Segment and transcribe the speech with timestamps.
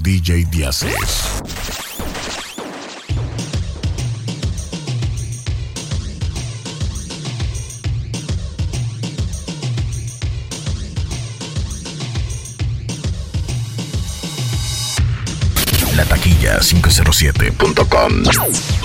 [0.00, 0.84] DJ Díaz.
[15.96, 18.83] La taquilla 507.com.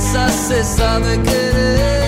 [0.00, 1.99] cabeza se sabe querer.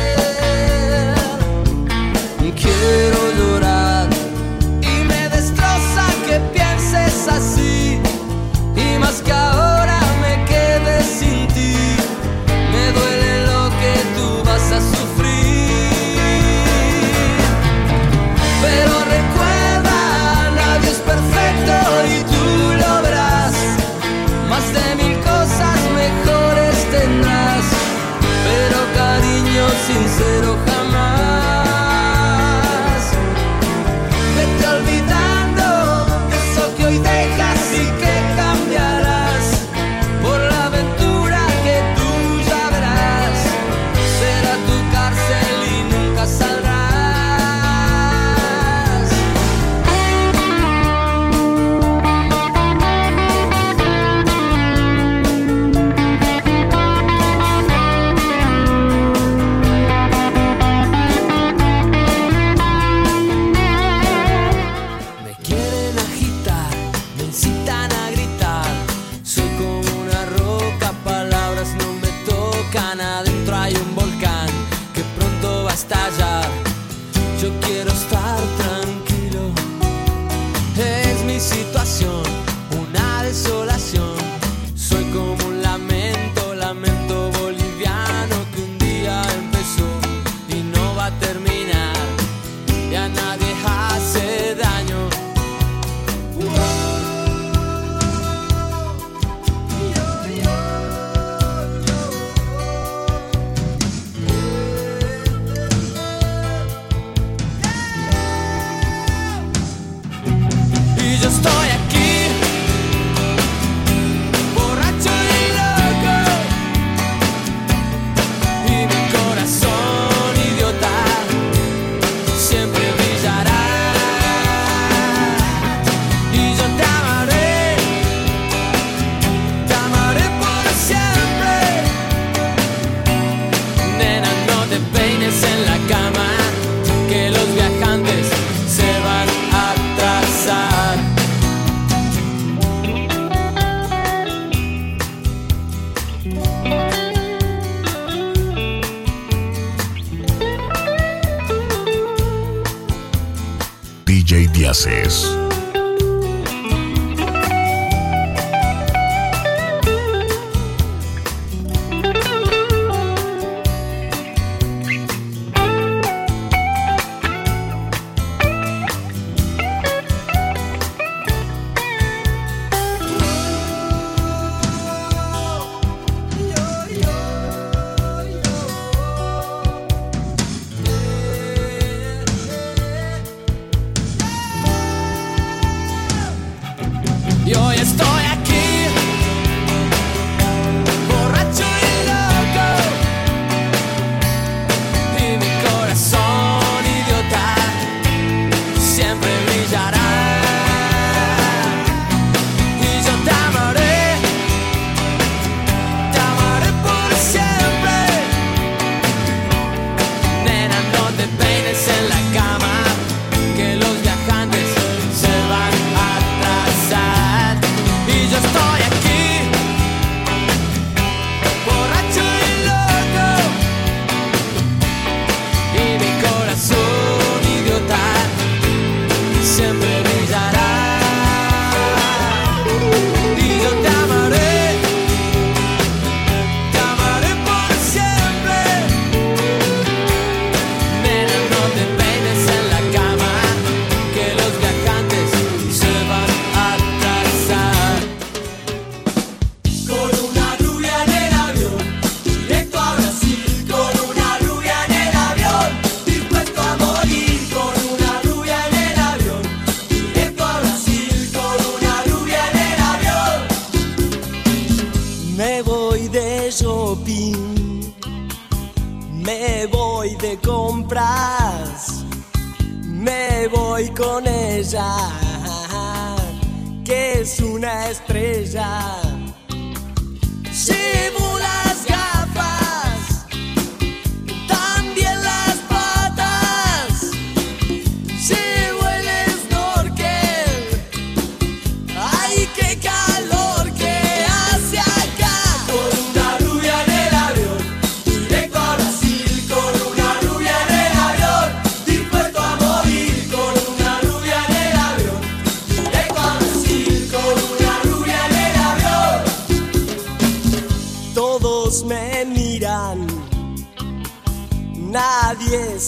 [154.63, 155.42] DJ Diaces.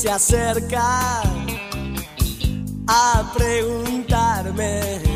[0.04, 1.22] se acerca
[2.86, 5.13] a preguntarme.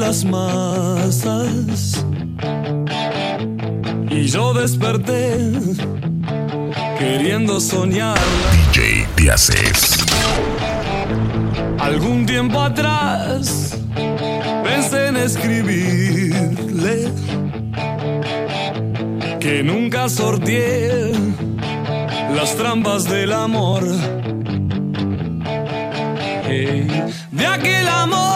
[0.00, 2.04] las masas.
[4.10, 5.52] Y yo desperté
[6.98, 8.18] queriendo soñar.
[8.72, 9.98] DJ Piaces.
[11.78, 13.76] Algún tiempo atrás
[14.64, 17.12] pensé en escribirle
[19.38, 21.12] que nunca sorteé
[22.34, 23.84] las trampas del amor.
[27.30, 28.30] De aquel amor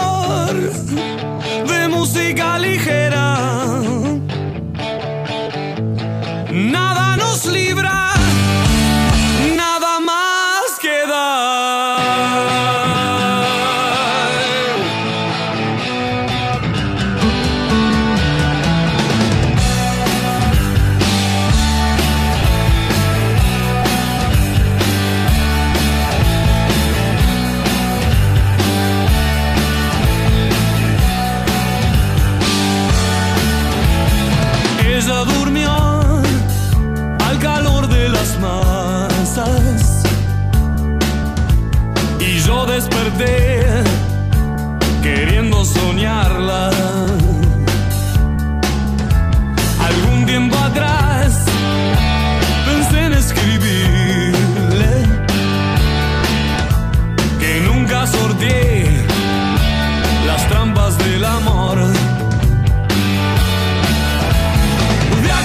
[2.05, 3.64] música ligera.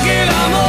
[0.09, 0.68] que el amor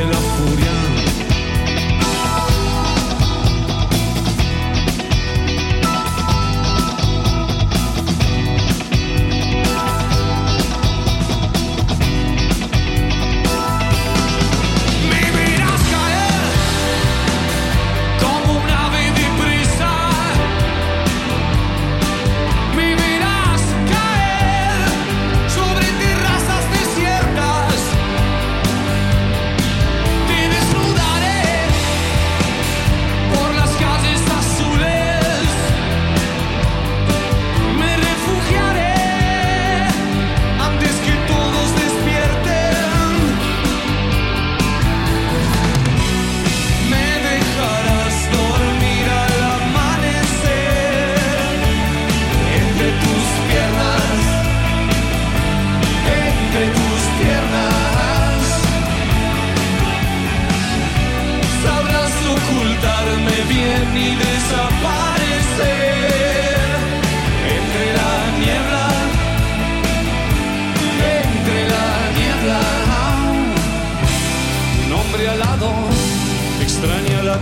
[0.00, 0.29] enough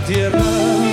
[0.07, 0.88] tierra.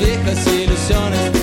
[0.00, 1.39] Viejas ilusiones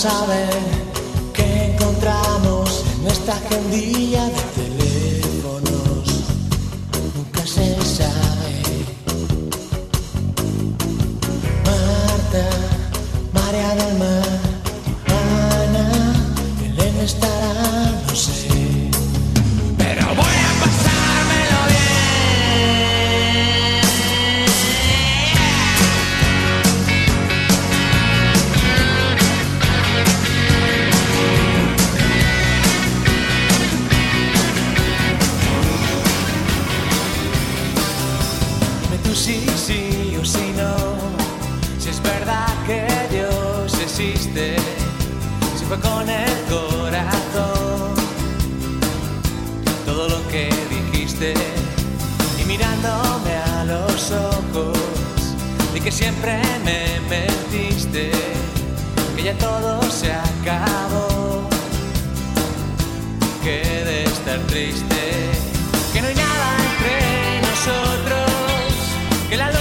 [0.00, 0.48] sabe
[1.34, 6.06] que encontramos nuestra agendilla de teléfonos.
[7.14, 8.62] Nunca se sabe.
[11.66, 12.44] Marta,
[13.34, 14.29] María del Mar.
[45.70, 47.94] fue con el corazón.
[49.86, 51.32] Todo lo que dijiste
[52.40, 54.76] y mirándome a los ojos,
[55.72, 58.10] di que siempre me mentiste,
[59.14, 61.48] que ya todo se acabó,
[63.44, 65.02] que de estar triste,
[65.92, 68.72] que no hay nada entre nosotros,
[69.28, 69.59] que la luz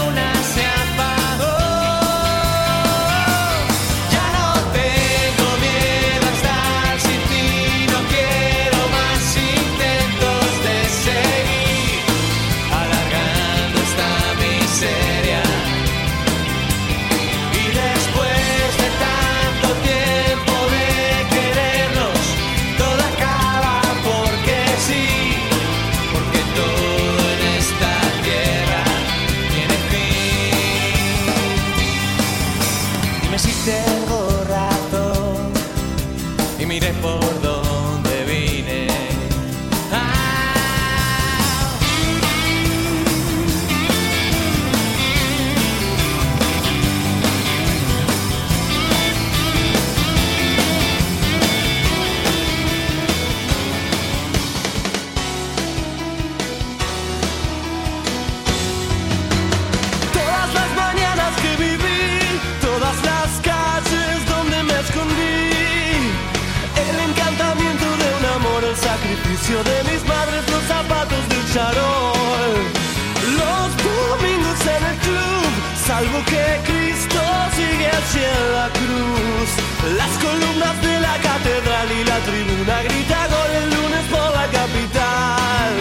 [69.49, 72.53] de mis padres, los zapatos de charol.
[73.41, 75.49] Los domingos en el club,
[75.87, 77.19] salvo que Cristo
[77.57, 79.49] sigue hacia la cruz.
[79.97, 85.71] Las columnas de la catedral y la tribuna grita gol el lunes por la capital.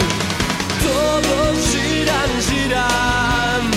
[0.81, 3.68] Todos giran, giran.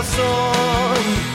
[0.00, 1.29] corazón.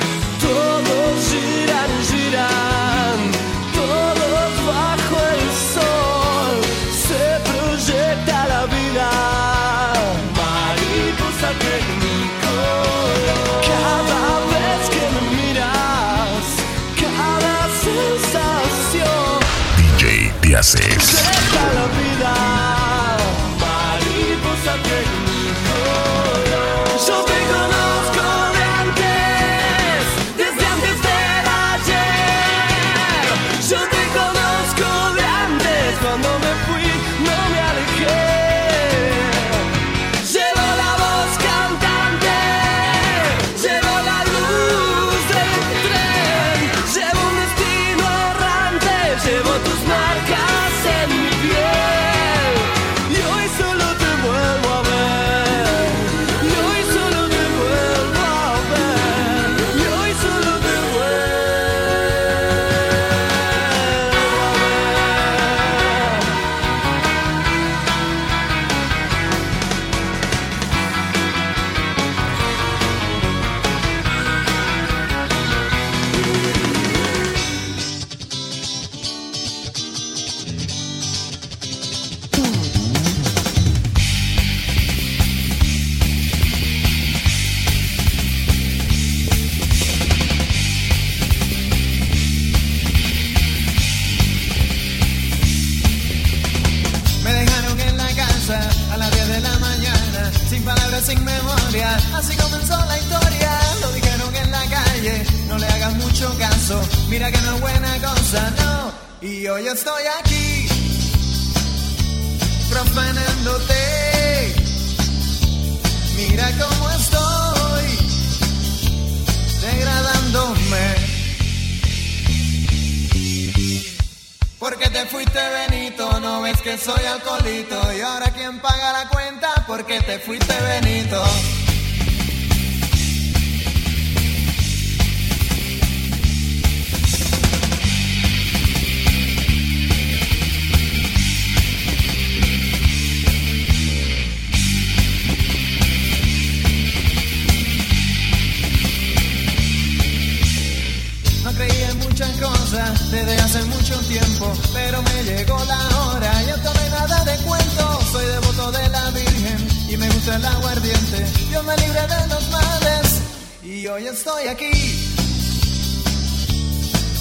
[154.73, 156.43] Pero me llegó la hora.
[156.43, 161.25] Yo tomé nada de cuento, soy devoto de la Virgen y me gusta el aguardiente.
[161.49, 163.21] Dios me libre de los males
[163.63, 164.71] y hoy estoy aquí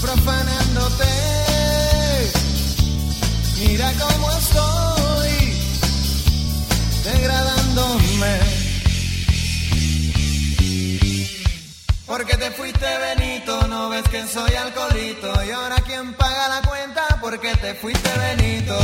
[0.01, 1.05] profanándote.
[3.59, 5.53] Mira cómo estoy
[7.05, 8.64] degradándome.
[12.07, 15.33] Porque te fuiste Benito, no ves que soy alcoholito.
[15.45, 18.79] Y ahora quién paga la cuenta, porque te fuiste Benito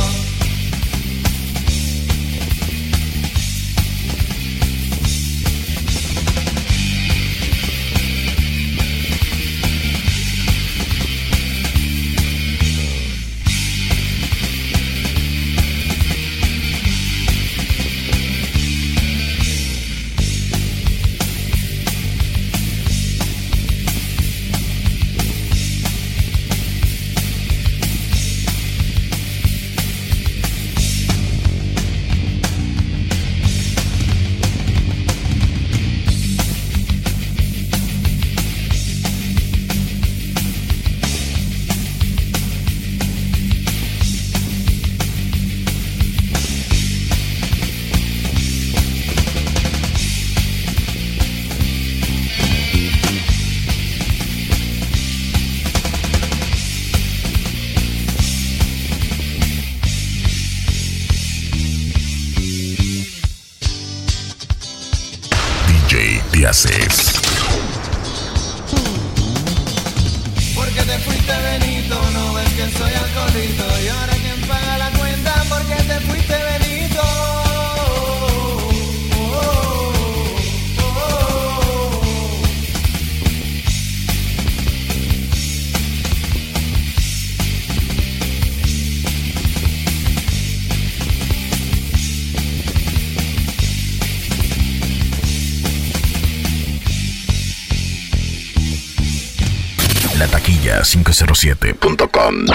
[101.11, 102.45] 907.com.